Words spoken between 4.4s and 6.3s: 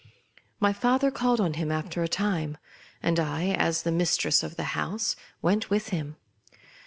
of the house, went with him.